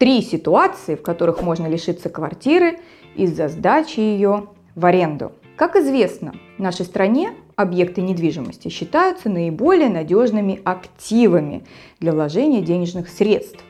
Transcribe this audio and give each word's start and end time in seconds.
Три 0.00 0.22
ситуации, 0.22 0.94
в 0.94 1.02
которых 1.02 1.42
можно 1.42 1.66
лишиться 1.66 2.08
квартиры 2.08 2.78
из-за 3.16 3.48
сдачи 3.48 4.00
ее 4.00 4.46
в 4.74 4.86
аренду. 4.86 5.32
Как 5.56 5.76
известно, 5.76 6.32
в 6.56 6.62
нашей 6.62 6.86
стране 6.86 7.34
объекты 7.54 8.00
недвижимости 8.00 8.68
считаются 8.68 9.28
наиболее 9.28 9.90
надежными 9.90 10.58
активами 10.64 11.66
для 11.98 12.12
вложения 12.12 12.62
денежных 12.62 13.10
средств. 13.10 13.62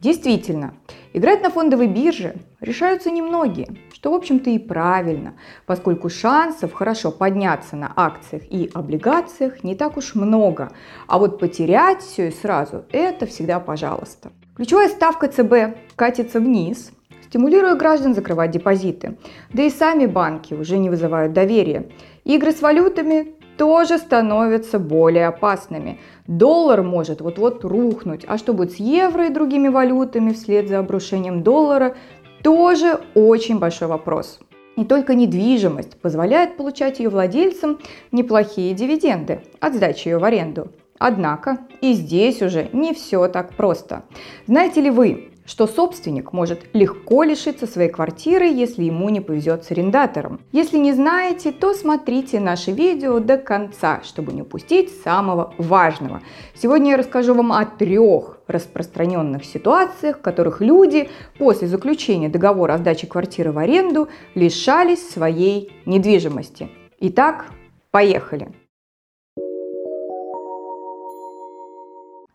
Действительно, 0.00 0.74
играть 1.12 1.44
на 1.44 1.50
фондовой 1.50 1.86
бирже 1.86 2.34
решаются 2.60 3.12
немногие, 3.12 3.68
что 3.94 4.10
в 4.10 4.14
общем-то 4.14 4.50
и 4.50 4.58
правильно, 4.58 5.34
поскольку 5.66 6.08
шансов 6.08 6.72
хорошо 6.72 7.12
подняться 7.12 7.76
на 7.76 7.92
акциях 7.94 8.42
и 8.50 8.68
облигациях 8.74 9.62
не 9.62 9.76
так 9.76 9.96
уж 9.96 10.16
много, 10.16 10.72
а 11.06 11.20
вот 11.20 11.38
потерять 11.38 12.02
все 12.02 12.26
и 12.26 12.32
сразу– 12.32 12.86
это 12.90 13.26
всегда 13.26 13.60
пожалуйста. 13.60 14.32
Ключевая 14.56 14.88
ставка 14.88 15.28
ЦБ 15.28 15.76
катится 15.96 16.40
вниз, 16.40 16.90
стимулируя 17.26 17.74
граждан 17.74 18.14
закрывать 18.14 18.52
депозиты. 18.52 19.18
Да 19.52 19.62
и 19.62 19.68
сами 19.68 20.06
банки 20.06 20.54
уже 20.54 20.78
не 20.78 20.88
вызывают 20.88 21.34
доверия. 21.34 21.90
Игры 22.24 22.52
с 22.52 22.62
валютами 22.62 23.34
тоже 23.58 23.98
становятся 23.98 24.78
более 24.78 25.26
опасными. 25.26 26.00
Доллар 26.26 26.82
может 26.82 27.20
вот-вот 27.20 27.64
рухнуть, 27.64 28.24
а 28.26 28.38
что 28.38 28.54
будет 28.54 28.72
с 28.72 28.76
евро 28.76 29.26
и 29.26 29.32
другими 29.32 29.68
валютами 29.68 30.32
вслед 30.32 30.68
за 30.68 30.78
обрушением 30.78 31.42
доллара, 31.42 31.94
тоже 32.42 33.00
очень 33.14 33.58
большой 33.58 33.88
вопрос. 33.88 34.40
Не 34.76 34.86
только 34.86 35.14
недвижимость 35.14 36.00
позволяет 36.00 36.56
получать 36.56 36.98
ее 36.98 37.10
владельцам 37.10 37.78
неплохие 38.10 38.72
дивиденды 38.72 39.42
от 39.60 39.74
сдачи 39.74 40.08
ее 40.08 40.16
в 40.16 40.24
аренду. 40.24 40.68
Однако 40.98 41.58
и 41.80 41.92
здесь 41.92 42.42
уже 42.42 42.68
не 42.72 42.94
все 42.94 43.28
так 43.28 43.54
просто. 43.54 44.04
Знаете 44.46 44.80
ли 44.80 44.90
вы, 44.90 45.30
что 45.46 45.66
собственник 45.66 46.32
может 46.32 46.66
легко 46.74 47.22
лишиться 47.22 47.66
своей 47.66 47.88
квартиры, 47.88 48.46
если 48.46 48.84
ему 48.84 49.08
не 49.08 49.20
повезет 49.20 49.64
с 49.64 49.70
арендатором. 49.70 50.40
Если 50.52 50.76
не 50.76 50.92
знаете, 50.92 51.52
то 51.52 51.72
смотрите 51.72 52.40
наше 52.40 52.72
видео 52.72 53.20
до 53.20 53.38
конца, 53.38 54.02
чтобы 54.04 54.32
не 54.32 54.42
упустить 54.42 54.90
самого 55.02 55.54
важного. 55.56 56.20
Сегодня 56.54 56.90
я 56.92 56.96
расскажу 56.96 57.34
вам 57.34 57.52
о 57.52 57.64
трех 57.64 58.40
распространенных 58.48 59.44
ситуациях, 59.44 60.18
в 60.18 60.22
которых 60.22 60.60
люди 60.60 61.08
после 61.38 61.68
заключения 61.68 62.28
договора 62.28 62.74
о 62.74 62.78
сдаче 62.78 63.06
квартиры 63.06 63.52
в 63.52 63.58
аренду 63.58 64.08
лишались 64.34 65.08
своей 65.08 65.72
недвижимости. 65.86 66.68
Итак, 66.98 67.46
поехали! 67.90 68.65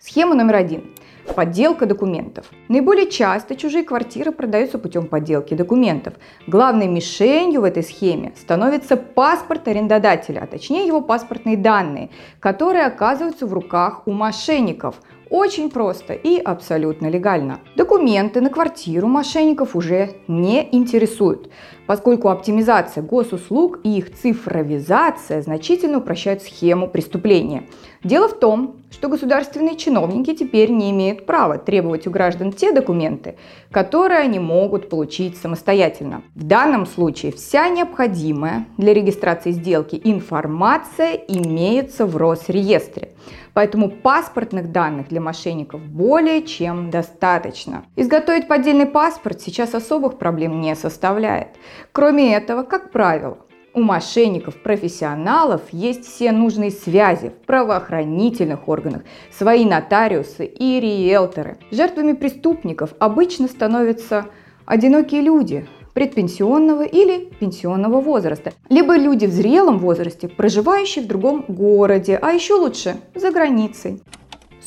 Схема 0.03 0.33
номер 0.33 0.55
один. 0.55 0.95
Подделка 1.35 1.85
документов. 1.85 2.47
Наиболее 2.69 3.07
часто 3.11 3.55
чужие 3.55 3.83
квартиры 3.83 4.31
продаются 4.31 4.79
путем 4.79 5.05
подделки 5.05 5.53
документов. 5.53 6.15
Главной 6.47 6.87
мишенью 6.87 7.61
в 7.61 7.65
этой 7.65 7.83
схеме 7.83 8.33
становится 8.35 8.97
паспорт 8.97 9.67
арендодателя, 9.67 10.39
а 10.41 10.47
точнее 10.47 10.87
его 10.87 11.01
паспортные 11.01 11.55
данные, 11.55 12.09
которые 12.39 12.87
оказываются 12.87 13.45
в 13.45 13.53
руках 13.53 14.07
у 14.07 14.11
мошенников. 14.11 14.95
Очень 15.31 15.69
просто 15.69 16.13
и 16.13 16.39
абсолютно 16.39 17.07
легально. 17.07 17.61
Документы 17.77 18.41
на 18.41 18.49
квартиру 18.49 19.07
мошенников 19.07 19.77
уже 19.77 20.15
не 20.27 20.67
интересуют, 20.73 21.49
поскольку 21.87 22.27
оптимизация 22.27 23.01
госуслуг 23.01 23.79
и 23.85 23.97
их 23.97 24.13
цифровизация 24.13 25.41
значительно 25.41 25.99
упрощают 25.99 26.41
схему 26.41 26.89
преступления. 26.89 27.63
Дело 28.03 28.27
в 28.27 28.37
том, 28.39 28.81
что 28.91 29.07
государственные 29.07 29.77
чиновники 29.77 30.35
теперь 30.35 30.69
не 30.69 30.91
имеют 30.91 31.25
права 31.25 31.57
требовать 31.57 32.07
у 32.07 32.11
граждан 32.11 32.51
те 32.51 32.73
документы, 32.73 33.37
которые 33.71 34.19
они 34.19 34.39
могут 34.39 34.89
получить 34.89 35.37
самостоятельно. 35.37 36.23
В 36.35 36.43
данном 36.43 36.85
случае 36.85 37.31
вся 37.31 37.69
необходимая 37.69 38.65
для 38.77 38.93
регистрации 38.93 39.51
сделки 39.51 40.01
информация 40.03 41.13
имеется 41.13 42.05
в 42.05 42.17
Росреестре. 42.17 43.13
Поэтому 43.53 43.89
паспортных 43.89 44.71
данных 44.71 45.09
для 45.09 45.21
мошенников 45.21 45.81
более 45.81 46.43
чем 46.43 46.89
достаточно. 46.89 47.85
Изготовить 47.95 48.47
поддельный 48.47 48.85
паспорт 48.85 49.41
сейчас 49.41 49.73
особых 49.75 50.17
проблем 50.17 50.61
не 50.61 50.75
составляет. 50.75 51.49
Кроме 51.91 52.33
этого, 52.35 52.63
как 52.63 52.91
правило, 52.91 53.37
у 53.73 53.81
мошенников-профессионалов 53.81 55.61
есть 55.71 56.05
все 56.05 56.31
нужные 56.31 56.71
связи 56.71 57.29
в 57.29 57.45
правоохранительных 57.45 58.67
органах, 58.67 59.03
свои 59.31 59.63
нотариусы 59.65 60.45
и 60.45 60.79
риэлторы. 60.79 61.57
Жертвами 61.71 62.13
преступников 62.13 62.93
обычно 62.99 63.47
становятся 63.47 64.25
одинокие 64.65 65.21
люди, 65.21 65.67
предпенсионного 65.93 66.83
или 66.83 67.29
пенсионного 67.39 68.01
возраста, 68.01 68.53
либо 68.69 68.95
люди 68.97 69.25
в 69.25 69.31
зрелом 69.31 69.79
возрасте, 69.79 70.27
проживающие 70.27 71.03
в 71.03 71.07
другом 71.07 71.45
городе, 71.47 72.17
а 72.21 72.31
еще 72.31 72.53
лучше 72.55 72.97
за 73.15 73.31
границей. 73.31 74.01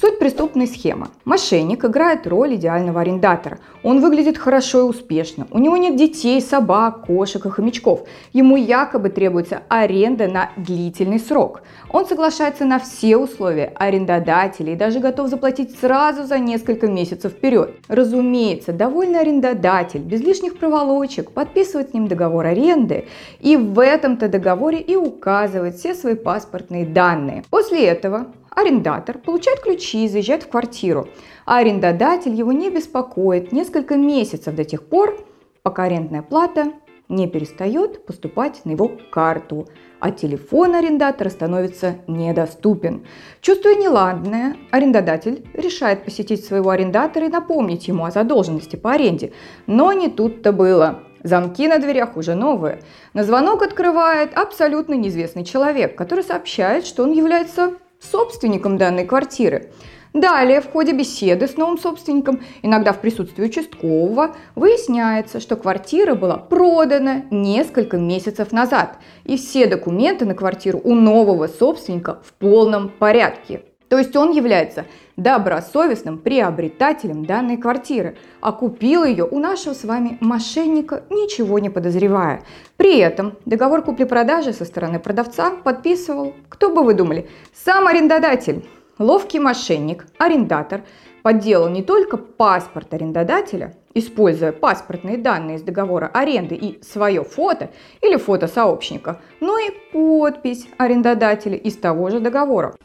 Суть 0.00 0.18
преступной 0.18 0.66
схемы. 0.66 1.06
Мошенник 1.24 1.84
играет 1.84 2.26
роль 2.26 2.56
идеального 2.56 3.02
арендатора. 3.02 3.58
Он 3.84 4.00
выглядит 4.00 4.36
хорошо 4.36 4.80
и 4.80 4.82
успешно. 4.82 5.46
У 5.52 5.58
него 5.60 5.76
нет 5.76 5.94
детей, 5.94 6.40
собак, 6.40 7.06
кошек 7.06 7.46
и 7.46 7.48
хомячков. 7.48 8.02
Ему 8.32 8.56
якобы 8.56 9.10
требуется 9.10 9.62
аренда 9.68 10.26
на 10.26 10.50
длительный 10.56 11.20
срок. 11.20 11.62
Он 11.90 12.06
соглашается 12.06 12.64
на 12.64 12.80
все 12.80 13.16
условия 13.16 13.72
арендодателя 13.76 14.72
и 14.72 14.76
даже 14.76 14.98
готов 14.98 15.28
заплатить 15.28 15.78
сразу 15.78 16.24
за 16.24 16.40
несколько 16.40 16.88
месяцев 16.88 17.30
вперед. 17.30 17.76
Разумеется, 17.86 18.72
довольный 18.72 19.20
арендодатель 19.20 20.00
без 20.00 20.20
лишних 20.22 20.58
проволочек 20.58 21.30
подписывает 21.30 21.90
с 21.90 21.94
ним 21.94 22.08
договор 22.08 22.46
аренды 22.46 23.06
и 23.38 23.56
в 23.56 23.78
этом-то 23.78 24.26
договоре 24.28 24.80
и 24.80 24.96
указывает 24.96 25.76
все 25.76 25.94
свои 25.94 26.16
паспортные 26.16 26.84
данные. 26.84 27.44
После 27.48 27.84
этого 27.84 28.26
Арендатор 28.54 29.18
получает 29.18 29.60
ключи 29.60 30.04
и 30.04 30.08
заезжает 30.08 30.44
в 30.44 30.48
квартиру, 30.48 31.08
а 31.44 31.58
арендодатель 31.58 32.34
его 32.34 32.52
не 32.52 32.70
беспокоит 32.70 33.52
несколько 33.52 33.96
месяцев 33.96 34.54
до 34.54 34.64
тех 34.64 34.84
пор, 34.84 35.18
пока 35.62 35.84
арендная 35.84 36.22
плата 36.22 36.72
не 37.08 37.26
перестает 37.26 38.06
поступать 38.06 38.64
на 38.64 38.70
его 38.70 38.92
карту, 39.10 39.68
а 40.00 40.10
телефон 40.10 40.74
арендатора 40.74 41.28
становится 41.28 41.96
недоступен. 42.06 43.06
Чувствуя 43.40 43.74
неладное, 43.74 44.56
арендодатель 44.70 45.46
решает 45.54 46.04
посетить 46.04 46.44
своего 46.44 46.70
арендатора 46.70 47.26
и 47.26 47.30
напомнить 47.30 47.88
ему 47.88 48.04
о 48.04 48.10
задолженности 48.10 48.76
по 48.76 48.92
аренде. 48.92 49.32
Но 49.66 49.92
не 49.92 50.08
тут-то 50.08 50.52
было. 50.52 51.00
Замки 51.22 51.66
на 51.68 51.78
дверях 51.78 52.16
уже 52.16 52.34
новые. 52.34 52.80
На 53.14 53.24
звонок 53.24 53.62
открывает 53.62 54.36
абсолютно 54.36 54.94
неизвестный 54.94 55.44
человек, 55.44 55.96
который 55.96 56.22
сообщает, 56.22 56.84
что 56.84 57.02
он 57.02 57.12
является 57.12 57.74
собственником 58.10 58.78
данной 58.78 59.06
квартиры. 59.06 59.70
Далее, 60.14 60.60
в 60.60 60.70
ходе 60.70 60.92
беседы 60.92 61.48
с 61.48 61.56
новым 61.56 61.76
собственником, 61.76 62.40
иногда 62.62 62.92
в 62.92 63.00
присутствии 63.00 63.46
участкового, 63.46 64.36
выясняется, 64.54 65.40
что 65.40 65.56
квартира 65.56 66.14
была 66.14 66.36
продана 66.36 67.24
несколько 67.32 67.98
месяцев 67.98 68.52
назад, 68.52 68.98
и 69.24 69.36
все 69.36 69.66
документы 69.66 70.24
на 70.24 70.34
квартиру 70.34 70.80
у 70.84 70.94
нового 70.94 71.48
собственника 71.48 72.20
в 72.24 72.32
полном 72.34 72.90
порядке. 72.90 73.62
То 73.88 73.98
есть 73.98 74.16
он 74.16 74.32
является 74.32 74.86
добросовестным 75.16 76.18
приобретателем 76.18 77.24
данной 77.24 77.56
квартиры, 77.56 78.16
а 78.40 78.52
купил 78.52 79.04
ее 79.04 79.24
у 79.24 79.38
нашего 79.38 79.74
с 79.74 79.84
вами 79.84 80.18
мошенника, 80.20 81.04
ничего 81.10 81.58
не 81.58 81.70
подозревая. 81.70 82.42
При 82.76 82.98
этом 82.98 83.34
договор 83.44 83.82
купли-продажи 83.82 84.52
со 84.52 84.64
стороны 84.64 84.98
продавца 84.98 85.50
подписывал, 85.50 86.34
кто 86.48 86.70
бы 86.70 86.82
вы 86.82 86.94
думали, 86.94 87.28
сам 87.52 87.86
арендодатель. 87.86 88.64
Ловкий 88.98 89.40
мошенник, 89.40 90.06
арендатор, 90.18 90.82
подделал 91.24 91.68
не 91.68 91.82
только 91.82 92.16
паспорт 92.16 92.94
арендодателя, 92.94 93.74
используя 93.94 94.52
паспортные 94.52 95.16
данные 95.16 95.56
из 95.56 95.62
договора 95.62 96.10
аренды 96.12 96.54
и 96.54 96.82
свое 96.82 97.24
фото 97.24 97.70
или 98.02 98.16
фото 98.16 98.46
сообщника, 98.46 99.20
но 99.40 99.58
и 99.58 99.70
подпись 99.92 100.68
арендодателя 100.76 101.56
из 101.56 101.76
того 101.76 102.10
же 102.10 102.20
договора. 102.20 102.76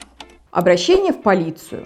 Обращение 0.51 1.13
в 1.13 1.21
полицию. 1.21 1.85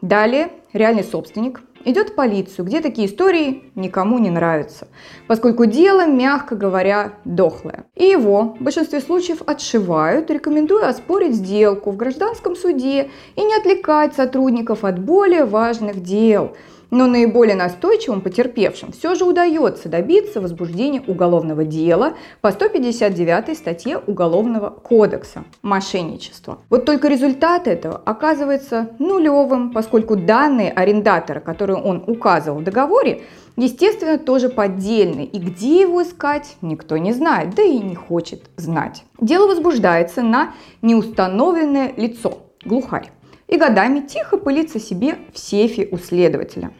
Далее 0.00 0.50
реальный 0.72 1.02
собственник 1.02 1.62
идет 1.84 2.10
в 2.10 2.14
полицию, 2.14 2.64
где 2.64 2.80
такие 2.80 3.08
истории 3.08 3.72
никому 3.74 4.18
не 4.20 4.30
нравятся, 4.30 4.86
поскольку 5.26 5.66
дело, 5.66 6.06
мягко 6.06 6.54
говоря, 6.54 7.14
дохлое. 7.24 7.86
И 7.96 8.04
его 8.04 8.54
в 8.58 8.62
большинстве 8.62 9.00
случаев 9.00 9.42
отшивают, 9.46 10.30
рекомендуя 10.30 10.90
оспорить 10.90 11.34
сделку 11.34 11.90
в 11.90 11.96
гражданском 11.96 12.54
суде 12.54 13.10
и 13.34 13.42
не 13.42 13.56
отвлекать 13.56 14.14
сотрудников 14.14 14.84
от 14.84 15.00
более 15.00 15.44
важных 15.44 16.00
дел– 16.02 16.56
Но 16.94 17.08
наиболее 17.08 17.56
настойчивым 17.56 18.20
потерпевшим 18.20 18.92
все 18.92 19.16
же 19.16 19.24
удается 19.24 19.88
добиться 19.88 20.40
возбуждения 20.40 21.02
уголовного 21.04 21.64
дела 21.64 22.14
по 22.40 22.52
159 22.52 23.58
статье 23.58 23.98
Уголовного 23.98 24.70
кодекса– 24.70 25.42
мошенничество. 25.62 26.60
Вот 26.70 26.84
только 26.84 27.08
результат 27.08 27.66
этого 27.66 28.00
оказывается 28.04 28.90
нулевым, 29.00 29.72
поскольку 29.72 30.14
данные 30.14 30.70
арендатора, 30.70 31.40
которые 31.40 31.82
он 31.82 32.04
указывал 32.06 32.60
в 32.60 32.62
договоре, 32.62 33.22
естественно, 33.56 34.16
тоже 34.16 34.48
поддельный. 34.48 35.24
И 35.24 35.40
где 35.40 35.80
его 35.80 36.00
искать, 36.00 36.56
никто 36.62 36.96
не 36.96 37.12
знает, 37.12 37.56
да 37.56 37.64
и 37.64 37.80
не 37.80 37.96
хочет 37.96 38.42
знать. 38.56 39.02
Дело 39.20 39.48
возбуждается 39.48 40.22
на 40.22 40.54
неустановленное 40.80 41.92
лицо, 41.96 42.38
глухарь, 42.64 43.10
и 43.48 43.56
годами 43.56 43.98
тихо 43.98 44.36
пылится 44.36 44.78
себе 44.78 45.18
в 45.32 45.40
сейфе 45.40 45.88
у 45.90 45.98
следователя. 45.98 46.70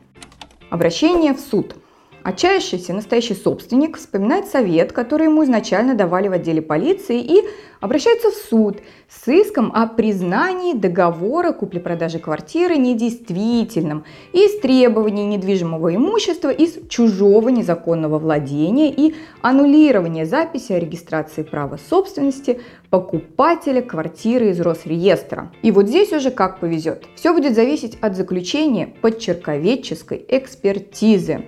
Обращение 0.74 1.34
в 1.34 1.38
суд– 1.38 1.76
Отчаявшийся 2.24 2.94
настоящий 2.94 3.34
собственник 3.34 3.98
вспоминает 3.98 4.46
совет, 4.46 4.92
который 4.92 5.26
ему 5.26 5.44
изначально 5.44 5.94
давали 5.94 6.28
в 6.28 6.32
отделе 6.32 6.62
полиции 6.62 7.20
и 7.20 7.44
обращается 7.80 8.30
в 8.30 8.34
суд 8.34 8.78
с 9.10 9.28
иском 9.28 9.70
о 9.74 9.86
признании 9.86 10.72
договора 10.72 11.52
купли-продажи 11.52 12.18
квартиры 12.18 12.78
недействительным 12.78 14.04
и 14.32 14.48
с 14.48 14.58
требованием 14.60 15.28
недвижимого 15.28 15.94
имущества 15.94 16.48
из 16.48 16.78
чужого 16.88 17.50
незаконного 17.50 18.18
владения 18.18 18.90
и 18.90 19.14
аннулирования 19.42 20.24
записи 20.24 20.72
о 20.72 20.78
регистрации 20.78 21.42
права 21.42 21.78
собственности 21.90 22.58
покупателя 22.88 23.82
квартиры 23.82 24.48
из 24.48 24.60
Росреестра. 24.62 25.52
И 25.60 25.70
вот 25.70 25.88
здесь 25.88 26.10
уже 26.10 26.30
как 26.30 26.58
повезет. 26.58 27.04
Все 27.16 27.34
будет 27.34 27.54
зависеть 27.54 27.98
от 28.00 28.16
заключения 28.16 28.94
подчерковедческой 29.02 30.24
экспертизы 30.26 31.44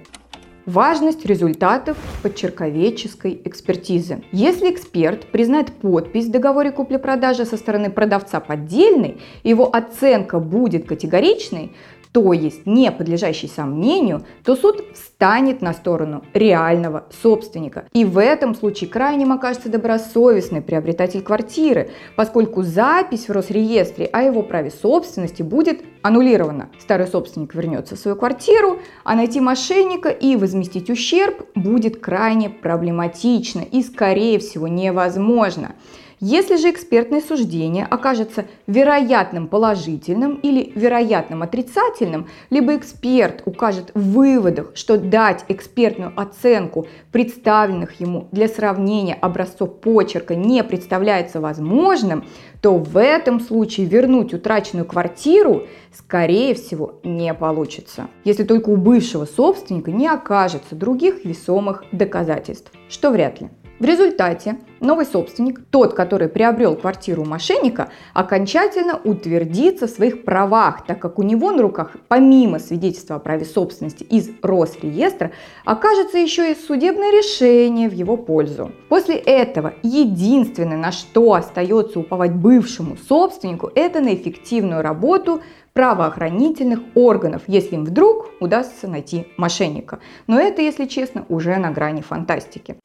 важность 0.66 1.24
результатов 1.24 1.96
подчерковедческой 2.22 3.40
экспертизы. 3.44 4.22
Если 4.32 4.70
эксперт 4.70 5.26
признает 5.26 5.72
подпись 5.72 6.26
в 6.26 6.30
договоре 6.30 6.72
купли-продажи 6.72 7.44
со 7.44 7.56
стороны 7.56 7.88
продавца 7.88 8.40
поддельной, 8.40 9.18
его 9.44 9.74
оценка 9.74 10.40
будет 10.40 10.86
категоричной, 10.86 11.72
то 12.16 12.32
есть 12.32 12.64
не 12.64 12.90
подлежащий 12.90 13.46
сомнению, 13.46 14.24
то 14.42 14.56
суд 14.56 14.82
встанет 14.94 15.60
на 15.60 15.74
сторону 15.74 16.24
реального 16.32 17.04
собственника. 17.22 17.88
И 17.92 18.06
в 18.06 18.16
этом 18.16 18.54
случае 18.54 18.88
крайним 18.88 19.32
окажется 19.32 19.68
добросовестный 19.68 20.62
приобретатель 20.62 21.20
квартиры, 21.20 21.90
поскольку 22.16 22.62
запись 22.62 23.28
в 23.28 23.32
Росреестре 23.32 24.06
о 24.06 24.22
его 24.22 24.42
праве 24.42 24.70
собственности 24.70 25.42
будет 25.42 25.82
аннулирована. 26.00 26.70
Старый 26.80 27.06
собственник 27.06 27.54
вернется 27.54 27.96
в 27.96 27.98
свою 27.98 28.16
квартиру, 28.16 28.78
а 29.04 29.14
найти 29.14 29.38
мошенника 29.38 30.08
и 30.08 30.36
возместить 30.36 30.88
ущерб 30.88 31.46
будет 31.54 32.00
крайне 32.00 32.48
проблематично 32.48 33.60
и, 33.60 33.82
скорее 33.82 34.38
всего, 34.38 34.68
невозможно. 34.68 35.74
Если 36.18 36.56
же 36.56 36.70
экспертное 36.70 37.20
суждение 37.20 37.84
окажется 37.84 38.46
вероятным 38.66 39.48
положительным 39.48 40.36
или 40.36 40.72
вероятным 40.74 41.42
отрицательным, 41.42 42.28
либо 42.48 42.74
эксперт 42.74 43.42
укажет 43.44 43.90
в 43.92 44.12
выводах, 44.12 44.72
что 44.74 44.96
дать 44.96 45.44
экспертную 45.48 46.18
оценку 46.18 46.86
представленных 47.12 48.00
ему 48.00 48.28
для 48.32 48.48
сравнения 48.48 49.12
образцов 49.12 49.78
почерка 49.80 50.34
не 50.34 50.64
представляется 50.64 51.38
возможным, 51.38 52.24
то 52.62 52.78
в 52.78 52.96
этом 52.96 53.38
случае 53.38 53.84
вернуть 53.84 54.32
утраченную 54.32 54.86
квартиру, 54.86 55.64
скорее 55.92 56.54
всего, 56.54 56.98
не 57.04 57.34
получится. 57.34 58.06
Если 58.24 58.44
только 58.44 58.70
у 58.70 58.76
бывшего 58.76 59.26
собственника 59.26 59.90
не 59.90 60.08
окажется 60.08 60.76
других 60.76 61.26
весомых 61.26 61.84
доказательств, 61.92 62.72
что 62.88 63.10
вряд 63.10 63.42
ли. 63.42 63.50
В 63.78 63.84
результате 63.84 64.56
новый 64.80 65.04
собственник, 65.04 65.60
тот, 65.70 65.92
который 65.92 66.28
приобрел 66.28 66.76
квартиру 66.76 67.22
у 67.22 67.26
мошенника, 67.26 67.90
окончательно 68.14 68.98
утвердится 69.04 69.86
в 69.86 69.90
своих 69.90 70.24
правах, 70.24 70.86
так 70.86 70.98
как 70.98 71.18
у 71.18 71.22
него 71.22 71.52
на 71.52 71.60
руках, 71.60 71.90
помимо 72.08 72.58
свидетельства 72.58 73.16
о 73.16 73.18
праве 73.18 73.44
собственности 73.44 74.02
из 74.02 74.30
Росреестра, 74.40 75.32
окажется 75.66 76.16
еще 76.16 76.52
и 76.52 76.54
судебное 76.54 77.10
решение 77.10 77.90
в 77.90 77.92
его 77.92 78.16
пользу. 78.16 78.72
После 78.88 79.16
этого 79.16 79.74
единственное, 79.82 80.78
на 80.78 80.90
что 80.90 81.34
остается 81.34 82.00
уповать 82.00 82.32
бывшему 82.32 82.96
собственнику, 82.96 83.70
это 83.74 84.00
на 84.00 84.14
эффективную 84.14 84.80
работу 84.80 85.42
правоохранительных 85.74 86.80
органов, 86.94 87.42
если 87.46 87.74
им 87.74 87.84
вдруг 87.84 88.30
удастся 88.40 88.88
найти 88.88 89.26
мошенника. 89.36 89.98
Но 90.26 90.40
это, 90.40 90.62
если 90.62 90.86
честно, 90.86 91.26
уже 91.28 91.58
на 91.58 91.70
грани 91.70 92.00
фантастики. 92.00 92.76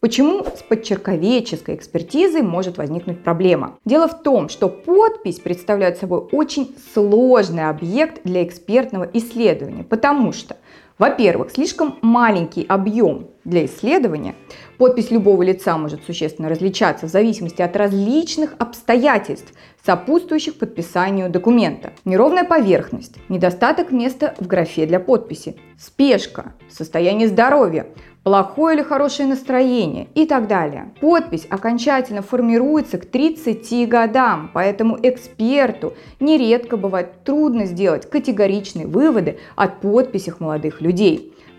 Почему 0.00 0.44
с 0.44 0.62
подчерковеческой 0.62 1.74
экспертизой 1.74 2.40
может 2.40 2.78
возникнуть 2.78 3.22
проблема? 3.22 3.78
Дело 3.84 4.08
в 4.08 4.22
том, 4.22 4.48
что 4.48 4.70
подпись 4.70 5.40
представляет 5.40 5.98
собой 5.98 6.20
очень 6.32 6.74
сложный 6.94 7.68
объект 7.68 8.22
для 8.24 8.42
экспертного 8.42 9.08
исследования, 9.12 9.84
потому 9.84 10.32
что 10.32 10.56
во-первых, 11.00 11.50
слишком 11.50 11.98
маленький 12.02 12.62
объем 12.68 13.30
для 13.44 13.64
исследования. 13.64 14.34
Подпись 14.76 15.10
любого 15.10 15.42
лица 15.42 15.78
может 15.78 16.04
существенно 16.04 16.50
различаться 16.50 17.06
в 17.06 17.08
зависимости 17.08 17.62
от 17.62 17.74
различных 17.74 18.54
обстоятельств, 18.58 19.54
сопутствующих 19.82 20.58
подписанию 20.58 21.30
документа. 21.30 21.92
Неровная 22.04 22.44
поверхность, 22.44 23.14
недостаток 23.30 23.92
места 23.92 24.34
в 24.38 24.46
графе 24.46 24.84
для 24.84 25.00
подписи, 25.00 25.56
спешка, 25.78 26.52
состояние 26.70 27.28
здоровья, 27.28 27.86
плохое 28.22 28.76
или 28.76 28.82
хорошее 28.82 29.28
настроение 29.28 30.08
и 30.14 30.26
так 30.26 30.46
далее. 30.46 30.92
Подпись 31.00 31.46
окончательно 31.48 32.22
формируется 32.22 32.98
к 32.98 33.06
30 33.06 33.88
годам, 33.88 34.50
поэтому 34.52 34.98
эксперту 35.02 35.94
нередко 36.20 36.76
бывает 36.76 37.24
трудно 37.24 37.64
сделать 37.64 38.08
категоричные 38.08 38.86
выводы 38.86 39.38
от 39.56 39.80
подписях 39.80 40.40
молодых 40.40 40.80
людей. 40.82 40.89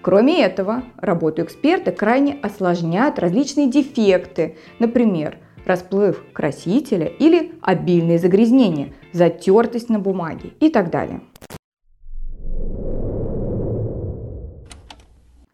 Кроме 0.02 0.42
этого, 0.42 0.84
работу 0.98 1.44
эксперта 1.44 1.92
крайне 1.92 2.38
осложняют 2.42 3.20
различные 3.20 3.68
дефекты, 3.68 4.58
например, 4.80 5.38
расплыв 5.66 6.24
красителя 6.34 7.06
или 7.06 7.54
обильные 7.62 8.18
загрязнения, 8.18 8.94
затертость 9.14 9.90
на 9.90 10.00
бумаге 10.00 10.54
и 10.60 10.70
так 10.70 10.90
далее. 10.90 11.22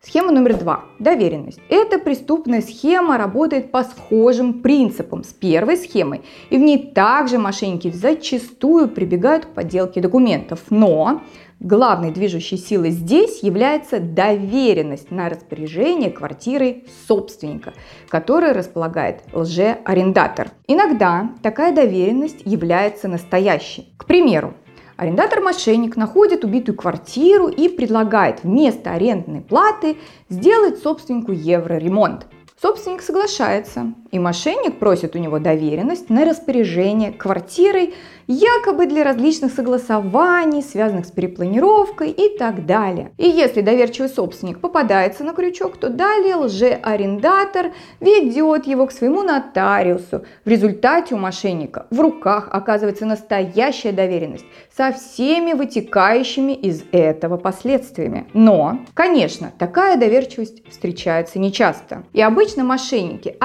Схема 0.08 0.32
номер 0.32 0.58
два. 0.58 0.86
Доверенность. 1.00 1.60
Эта 1.68 2.00
преступная 2.00 2.62
схема 2.62 3.18
работает 3.18 3.72
по 3.72 3.84
схожим 3.84 4.62
принципам 4.62 5.26
с 5.26 5.34
первой 5.34 5.76
схемой, 5.76 6.22
и 6.50 6.58
в 6.58 6.62
ней 6.62 6.94
также 6.94 7.38
мошенники 7.38 7.92
зачастую 7.92 8.88
прибегают 8.88 9.48
к 9.48 9.50
подделке 9.50 10.00
документов. 10.00 10.62
Но 10.70 11.24
главной 11.59 12.12
движущей 12.12 12.57
силой 12.57 12.92
здесь 12.92 13.44
является 13.44 14.00
доверенность 14.00 15.12
на 15.12 15.30
распоряжение 15.30 16.12
квартиры 16.12 16.83
собственника, 17.07 17.73
которой 18.09 18.52
располагает 18.52 19.21
лжеарендатор. 19.33 20.52
Иногда 20.68 21.31
такая 21.42 21.73
доверенность 21.73 22.42
является 22.45 23.07
настоящей. 23.07 23.94
К 23.97 24.06
примеру, 24.06 24.54
Арендатор-мошенник 24.97 25.95
находит 25.95 26.44
убитую 26.44 26.76
квартиру 26.76 27.49
и 27.49 27.69
предлагает 27.69 28.44
вместо 28.44 28.94
арендной 28.94 29.42
платы 29.42 29.97
сделать 30.28 30.80
собственнику 30.81 31.31
евроремонт. 31.31 32.26
Собственник 32.59 33.04
соглашается, 33.04 33.94
и 34.11 34.19
мошенник 34.19 34.80
просит 34.80 35.16
у 35.16 35.19
него 35.19 35.40
доверенность 35.40 36.09
на 36.09 36.26
распоряжение 36.26 37.11
квартирой 37.11 37.94
якобы 38.28 38.87
для 38.87 39.04
различных 39.04 39.54
согласований, 39.54 40.61
связанных 40.61 41.06
с 41.06 41.11
перепланировкой 41.11 42.11
и 42.11 42.37
так 42.37 42.66
далее. 42.66 43.11
И 43.18 43.28
если 43.28 43.61
доверчивый 43.61 44.09
собственник 44.09 44.59
попадается 44.59 45.23
на 45.23 45.33
крючок, 45.33 45.78
то 45.78 45.90
далее 45.90 46.35
лжеарендатор 46.35 47.71
ведет 47.99 48.68
его 48.68 48.85
к 48.87 48.92
своему 48.92 49.23
нотариусу. 49.23 50.26
В 50.44 50.49
результате 50.49 51.16
у 51.16 51.18
мошенника 51.18 51.87
в 51.90 51.99
руках 51.99 52.49
оказывается 52.52 53.06
настоящая 53.06 53.94
доверенность 53.94 54.45
со 54.76 54.92
всеми 54.92 55.54
вытекающими 55.54 56.52
из 56.52 56.83
этого 56.92 57.37
последствиями. 57.37 58.28
Но, 58.33 58.80
конечно, 58.94 59.52
такая 59.57 59.97
доверчивость 59.97 60.68
встречается 60.69 61.40
нечасто. 61.40 62.04
И 62.14 62.21
обычно 62.21 62.64
мошенники 62.64 63.35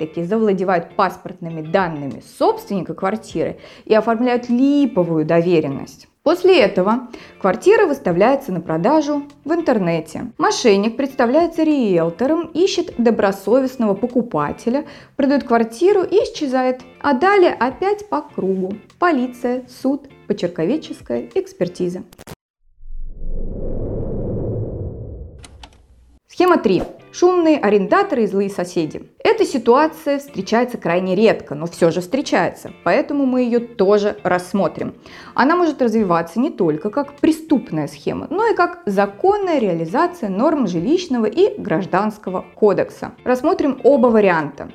опять-таки 0.00 0.24
завладевают 0.24 0.96
паспортными 0.96 1.62
данными 1.62 2.22
собственника 2.38 2.94
квартиры 2.94 3.58
и 3.84 3.94
оформляют 3.94 4.48
липовую 4.48 5.24
доверенность. 5.24 6.08
После 6.22 6.60
этого 6.60 7.08
квартира 7.40 7.86
выставляется 7.86 8.52
на 8.52 8.60
продажу 8.60 9.22
в 9.44 9.52
интернете. 9.52 10.32
Мошенник 10.36 10.96
представляется 10.96 11.62
риэлтором, 11.62 12.50
ищет 12.52 12.94
добросовестного 12.98 13.94
покупателя, 13.94 14.84
продает 15.16 15.44
квартиру 15.44 16.02
и 16.02 16.16
исчезает. 16.16 16.82
А 17.00 17.14
далее 17.14 17.54
опять 17.54 18.08
по 18.10 18.20
кругу. 18.20 18.74
Полиция, 18.98 19.64
суд, 19.66 20.08
почерковеческая 20.26 21.30
экспертиза. 21.34 22.02
Схема 26.28 26.58
3. 26.58 26.99
Шумные 27.12 27.58
арендаторы 27.58 28.22
и 28.22 28.26
злые 28.26 28.50
соседи. 28.50 29.02
Эта 29.18 29.44
ситуация 29.44 30.20
встречается 30.20 30.78
крайне 30.78 31.16
редко, 31.16 31.56
но 31.56 31.66
все 31.66 31.90
же 31.90 32.00
встречается, 32.00 32.70
поэтому 32.84 33.26
мы 33.26 33.42
ее 33.42 33.58
тоже 33.58 34.16
рассмотрим. 34.22 34.94
Она 35.34 35.56
может 35.56 35.82
развиваться 35.82 36.38
не 36.38 36.50
только 36.50 36.88
как 36.90 37.14
преступная 37.14 37.88
схема, 37.88 38.28
но 38.30 38.46
и 38.46 38.54
как 38.54 38.82
законная 38.86 39.58
реализация 39.58 40.28
норм 40.28 40.68
жилищного 40.68 41.26
и 41.26 41.60
гражданского 41.60 42.44
кодекса. 42.54 43.10
Рассмотрим 43.24 43.80
оба 43.82 44.06
варианта. 44.06 44.70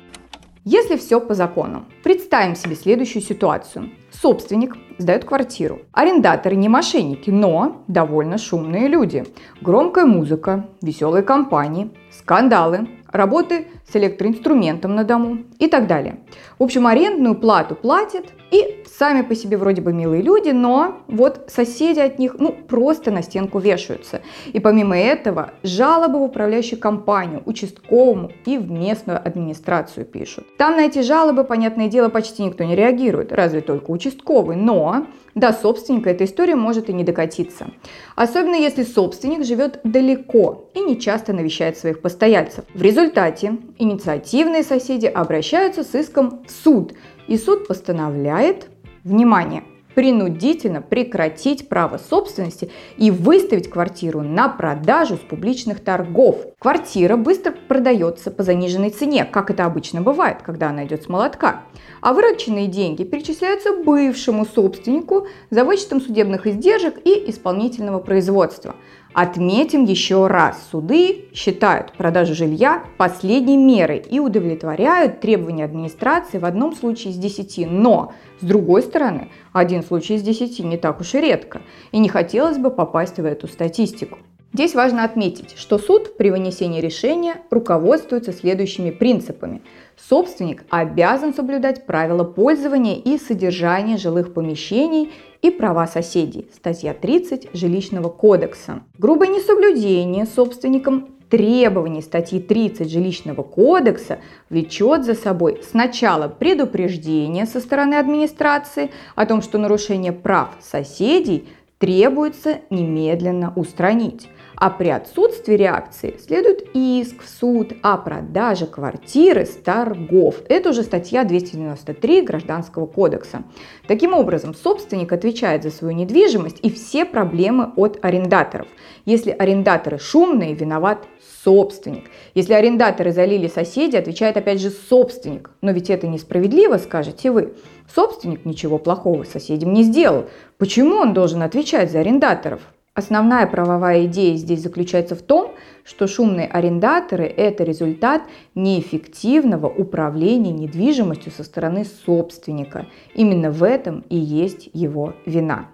Если 0.68 0.96
все 0.96 1.20
по 1.20 1.32
закону, 1.34 1.84
представим 2.02 2.56
себе 2.56 2.74
следующую 2.74 3.22
ситуацию. 3.22 3.90
Собственник 4.10 4.76
сдает 4.98 5.24
квартиру. 5.24 5.82
Арендаторы 5.92 6.56
не 6.56 6.68
мошенники, 6.68 7.30
но 7.30 7.84
довольно 7.86 8.36
шумные 8.36 8.88
люди. 8.88 9.24
Громкая 9.60 10.06
музыка, 10.06 10.66
веселые 10.82 11.22
компании, 11.22 11.92
скандалы, 12.10 12.88
работы 13.12 13.68
с 13.88 13.94
электроинструментом 13.94 14.96
на 14.96 15.04
дому 15.04 15.44
и 15.60 15.68
так 15.68 15.86
далее. 15.86 16.18
В 16.58 16.64
общем, 16.64 16.88
арендную 16.88 17.36
плату 17.36 17.76
платят 17.76 18.24
и 18.50 18.84
сами 18.98 19.22
по 19.22 19.34
себе 19.34 19.56
вроде 19.56 19.82
бы 19.82 19.92
милые 19.92 20.22
люди, 20.22 20.50
но 20.50 21.02
вот 21.08 21.48
соседи 21.48 22.00
от 22.00 22.18
них 22.18 22.36
ну 22.38 22.52
просто 22.52 23.10
на 23.10 23.22
стенку 23.22 23.58
вешаются. 23.58 24.22
И 24.52 24.60
помимо 24.60 24.96
этого 24.96 25.50
жалобы 25.62 26.18
в 26.18 26.22
управляющую 26.22 26.78
компанию, 26.78 27.42
участковому 27.44 28.32
и 28.44 28.56
в 28.58 28.70
местную 28.70 29.18
администрацию 29.18 30.06
пишут. 30.06 30.44
Там 30.56 30.76
на 30.76 30.86
эти 30.86 31.02
жалобы, 31.02 31.44
понятное 31.44 31.88
дело, 31.88 32.08
почти 32.08 32.42
никто 32.42 32.64
не 32.64 32.76
реагирует, 32.76 33.32
разве 33.32 33.60
только 33.60 33.90
участковый, 33.90 34.56
но 34.56 35.06
до 35.34 35.52
собственника 35.52 36.10
эта 36.10 36.24
история 36.24 36.56
может 36.56 36.88
и 36.88 36.94
не 36.94 37.04
докатиться. 37.04 37.66
Особенно 38.14 38.54
если 38.54 38.84
собственник 38.84 39.44
живет 39.44 39.80
далеко 39.84 40.70
и 40.72 40.80
не 40.80 40.98
часто 40.98 41.34
навещает 41.34 41.76
своих 41.76 42.00
постояльцев. 42.00 42.64
В 42.72 42.80
результате 42.80 43.58
инициативные 43.78 44.62
соседи 44.62 45.06
обращаются 45.06 45.84
с 45.84 45.94
иском 45.94 46.42
в 46.46 46.50
суд, 46.50 46.94
и 47.28 47.36
суд 47.36 47.66
постановляет, 47.68 48.68
внимание, 49.04 49.62
принудительно 49.96 50.82
прекратить 50.82 51.70
право 51.70 51.96
собственности 51.96 52.70
и 52.98 53.10
выставить 53.10 53.70
квартиру 53.70 54.20
на 54.20 54.46
продажу 54.48 55.16
с 55.16 55.20
публичных 55.20 55.82
торгов. 55.82 56.36
Квартира 56.58 57.16
быстро 57.16 57.52
продается 57.52 58.30
по 58.30 58.42
заниженной 58.42 58.90
цене, 58.90 59.24
как 59.24 59.50
это 59.50 59.64
обычно 59.64 60.02
бывает, 60.02 60.42
когда 60.42 60.68
она 60.68 60.84
идет 60.84 61.04
с 61.04 61.08
молотка. 61.08 61.62
А 62.02 62.12
вырученные 62.12 62.66
деньги 62.66 63.04
перечисляются 63.04 63.72
бывшему 63.72 64.44
собственнику 64.44 65.28
за 65.48 65.64
вычетом 65.64 66.02
судебных 66.02 66.46
издержек 66.46 66.98
и 67.02 67.30
исполнительного 67.30 67.98
производства. 68.00 68.76
Отметим 69.18 69.84
еще 69.84 70.26
раз, 70.26 70.68
суды 70.70 71.30
считают 71.32 71.94
продажу 71.94 72.34
жилья 72.34 72.84
последней 72.98 73.56
мерой 73.56 73.96
и 73.96 74.20
удовлетворяют 74.20 75.20
требования 75.20 75.64
администрации 75.64 76.36
в 76.36 76.44
одном 76.44 76.76
случае 76.76 77.14
из 77.14 77.16
10, 77.16 77.66
но 77.66 78.12
с 78.42 78.44
другой 78.44 78.82
стороны, 78.82 79.30
один 79.54 79.82
случай 79.82 80.16
из 80.16 80.22
10 80.22 80.58
не 80.66 80.76
так 80.76 81.00
уж 81.00 81.14
и 81.14 81.20
редко, 81.22 81.62
и 81.92 81.98
не 81.98 82.10
хотелось 82.10 82.58
бы 82.58 82.70
попасть 82.70 83.16
в 83.16 83.24
эту 83.24 83.48
статистику. 83.48 84.18
Здесь 84.52 84.74
важно 84.74 85.04
отметить, 85.04 85.54
что 85.58 85.78
суд 85.78 86.16
при 86.16 86.30
вынесении 86.30 86.80
решения 86.80 87.42
руководствуется 87.50 88.32
следующими 88.32 88.90
принципами. 88.90 89.60
Собственник 90.08 90.64
обязан 90.70 91.34
соблюдать 91.34 91.84
правила 91.84 92.24
пользования 92.24 92.96
и 92.96 93.18
содержания 93.18 93.98
жилых 93.98 94.32
помещений 94.32 95.12
и 95.42 95.50
права 95.50 95.86
соседей. 95.86 96.48
Статья 96.54 96.94
30 96.94 97.50
Жилищного 97.52 98.08
кодекса. 98.08 98.82
Грубое 98.98 99.28
несоблюдение 99.28 100.24
собственником 100.24 101.10
требований 101.28 102.02
статьи 102.02 102.40
30 102.40 102.90
Жилищного 102.90 103.42
кодекса 103.42 104.20
влечет 104.48 105.04
за 105.04 105.14
собой 105.14 105.60
сначала 105.68 106.28
предупреждение 106.28 107.46
со 107.46 107.60
стороны 107.60 107.96
администрации 107.96 108.90
о 109.16 109.26
том, 109.26 109.42
что 109.42 109.58
нарушение 109.58 110.12
прав 110.12 110.50
соседей 110.60 111.48
требуется 111.78 112.60
немедленно 112.70 113.52
устранить. 113.54 114.28
А 114.56 114.70
при 114.70 114.88
отсутствии 114.88 115.54
реакции 115.54 116.16
следует 116.18 116.66
иск 116.72 117.22
в 117.22 117.28
суд 117.28 117.74
о 117.82 117.98
продаже 117.98 118.66
квартиры 118.66 119.44
с 119.44 119.50
торгов. 119.50 120.36
Это 120.48 120.70
уже 120.70 120.82
статья 120.82 121.24
293 121.24 122.22
Гражданского 122.22 122.86
кодекса. 122.86 123.42
Таким 123.86 124.14
образом, 124.14 124.54
собственник 124.54 125.12
отвечает 125.12 125.62
за 125.62 125.70
свою 125.70 125.94
недвижимость 125.94 126.58
и 126.62 126.70
все 126.70 127.04
проблемы 127.04 127.72
от 127.76 127.98
арендаторов. 128.02 128.66
Если 129.04 129.30
арендаторы 129.30 129.98
шумные, 129.98 130.54
виноват 130.54 131.06
собственник. 131.44 132.04
Если 132.34 132.54
арендаторы 132.54 133.12
залили 133.12 133.48
соседи, 133.48 133.96
отвечает 133.96 134.38
опять 134.38 134.60
же 134.60 134.70
собственник. 134.70 135.50
Но 135.60 135.70
ведь 135.72 135.90
это 135.90 136.06
несправедливо, 136.06 136.78
скажете 136.78 137.30
вы. 137.30 137.54
Собственник 137.94 138.46
ничего 138.46 138.78
плохого 138.78 139.24
соседям 139.24 139.74
не 139.74 139.82
сделал. 139.82 140.24
Почему 140.56 140.96
он 140.96 141.12
должен 141.12 141.42
отвечать 141.42 141.92
за 141.92 142.00
арендаторов? 142.00 142.62
Основная 142.96 143.46
правовая 143.46 144.06
идея 144.06 144.36
здесь 144.36 144.62
заключается 144.62 145.14
в 145.14 145.20
том, 145.20 145.52
что 145.84 146.06
шумные 146.06 146.46
арендаторы– 146.46 147.24
это 147.36 147.62
результат 147.62 148.22
неэффективного 148.54 149.66
управления 149.66 150.50
недвижимостью 150.50 151.30
со 151.30 151.44
стороны 151.44 151.84
собственника. 151.84 152.86
Именно 153.14 153.50
в 153.50 153.62
этом 153.64 154.02
и 154.08 154.16
есть 154.16 154.70
его 154.72 155.12
вина. 155.26 155.66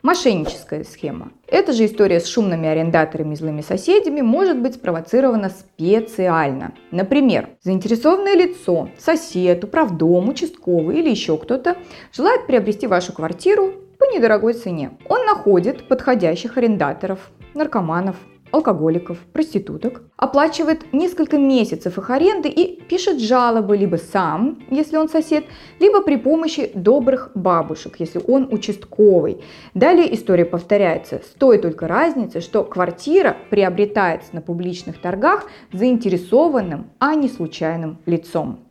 Мошенническая 0.00 0.84
схема. 0.84 1.30
Эта 1.46 1.74
же 1.74 1.84
история 1.84 2.20
с 2.20 2.26
шумными 2.26 2.66
арендаторами 2.66 3.34
и 3.34 3.36
злыми 3.36 3.60
соседями 3.60 4.22
может 4.22 4.58
быть 4.58 4.76
спровоцирована 4.76 5.50
специально. 5.50 6.72
Например, 6.90 7.50
заинтересованное 7.60 8.34
лицо, 8.34 8.88
сосед, 8.96 9.62
управдом, 9.62 10.30
участковый 10.30 11.00
или 11.00 11.10
еще 11.10 11.36
кто-то 11.36 11.76
желает 12.12 12.46
приобрести 12.46 12.86
вашу 12.86 13.12
квартиру 13.12 13.74
недорогой 14.12 14.54
цене. 14.54 14.96
Он 15.08 15.24
находит 15.26 15.88
подходящих 15.88 16.56
арендаторов, 16.56 17.30
наркоманов, 17.54 18.16
алкоголиков, 18.52 19.18
проституток, 19.32 20.02
оплачивает 20.16 20.92
несколько 20.92 21.38
месяцев 21.38 21.98
их 21.98 22.10
аренды 22.10 22.48
и 22.48 22.80
пишет 22.80 23.20
жалобы 23.20 23.76
либо 23.76 23.96
сам, 23.96 24.62
если 24.70 24.96
он 24.96 25.08
сосед, 25.08 25.44
либо 25.78 26.00
при 26.02 26.16
помощи 26.16 26.70
добрых 26.74 27.30
бабушек, 27.34 27.96
если 27.98 28.20
он 28.26 28.48
участковый. 28.50 29.42
Далее 29.74 30.14
история 30.14 30.44
повторяется, 30.44 31.20
с 31.24 31.38
той 31.38 31.58
только 31.58 31.88
разницей, 31.88 32.40
что 32.40 32.64
квартира 32.64 33.36
приобретается 33.50 34.34
на 34.34 34.40
публичных 34.40 34.98
торгах 35.00 35.46
заинтересованным, 35.72 36.90
а 36.98 37.14
не 37.14 37.28
случайным 37.28 37.98
лицом. 38.06 38.65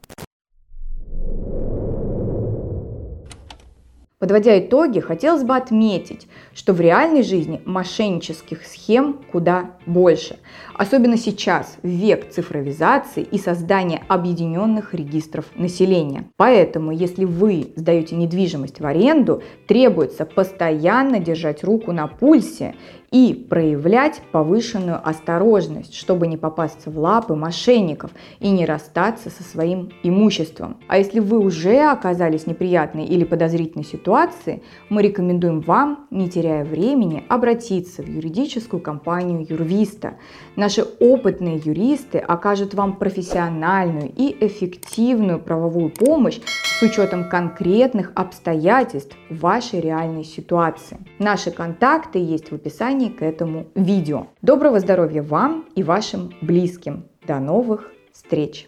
Подводя 4.25 4.57
итоги, 4.57 5.01
хотелось 5.01 5.43
бы 5.43 5.55
отметить, 5.55 6.27
что 6.55 6.73
в 6.73 6.81
реальной 6.81 7.21
жизни 7.21 7.61
мошеннических 7.63 8.65
схем 8.65 9.19
куда 9.31 9.73
больше. 9.85 10.39
Особенно 10.73 11.15
сейчас, 11.15 11.77
в 11.83 11.87
век 11.87 12.31
цифровизации 12.31 13.21
и 13.21 13.37
создания 13.37 14.01
объединенных 14.07 14.95
регистров 14.95 15.45
населения. 15.53 16.25
Поэтому, 16.37 16.91
если 16.91 17.23
вы 17.23 17.67
сдаете 17.75 18.15
недвижимость 18.15 18.79
в 18.79 18.85
аренду, 18.87 19.43
требуется 19.67 20.25
постоянно 20.25 21.19
держать 21.19 21.63
руку 21.63 21.91
на 21.91 22.07
пульсе 22.07 22.73
и 23.11 23.33
проявлять 23.33 24.21
повышенную 24.33 24.99
осторожность, 25.07 25.95
чтобы 25.95 26.27
не 26.27 26.35
попасться 26.35 26.89
в 26.89 26.99
лапы 26.99 27.35
мошенников 27.35 28.11
и 28.39 28.49
не 28.49 28.65
расстаться 28.65 29.29
со 29.29 29.43
своим 29.43 29.91
имуществом. 30.03 30.77
А 30.87 30.97
если 30.97 31.21
вы 31.21 31.39
уже 31.39 31.79
оказались 31.89 32.41
в 32.41 32.47
неприятной 32.47 33.05
или 33.05 33.23
подозрительной 33.23 33.85
ситуации, 34.15 34.63
мы 34.89 35.01
рекомендуем 35.01 35.59
вам, 35.59 36.07
не 36.09 36.29
теряя 36.29 36.63
времени, 36.63 37.23
обратиться 37.27 38.01
в 38.01 38.07
юридическую 38.07 38.81
компанию 38.81 39.45
Юрвиста. 39.47 40.13
Наши 40.55 40.83
опытные 40.83 41.57
юристы 41.57 42.19
окажут 42.19 42.73
вам 42.73 42.95
профессиональную 42.95 44.11
и 44.15 44.35
эффективную 44.39 45.39
правовую 45.39 45.89
помощь 45.89 46.39
с 46.79 46.81
учетом 46.81 47.29
конкретных 47.29 48.11
обстоятельств 48.15 49.17
вашей 49.29 49.81
реальной 49.81 50.23
ситуации. 50.23 50.97
Наши 51.19 51.51
контакты 51.51 52.19
есть 52.19 52.51
в 52.51 52.55
описании 52.55 53.09
к 53.09 53.21
этому 53.21 53.67
видео. 53.75 54.27
Доброго 54.41 54.79
здоровья 54.79 55.23
вам 55.23 55.65
и 55.75 55.83
вашим 55.83 56.31
близким. 56.41 57.03
До 57.27 57.39
новых 57.39 57.91
встреч! 58.13 58.67